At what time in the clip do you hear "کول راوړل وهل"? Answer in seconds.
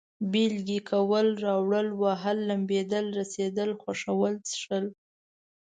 0.89-2.37